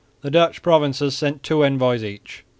[0.21, 2.43] The Dutch provinces sent two envoys each.